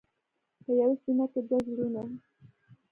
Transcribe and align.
په 0.63 0.71
یوه 0.79 0.93
سینه 1.01 1.25
کې 1.31 1.41
دوه 1.47 1.57
زړونه. 1.71 2.03